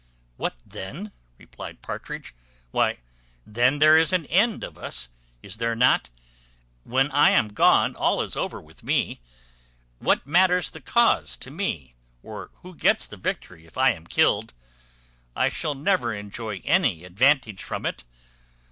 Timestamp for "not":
5.75-6.09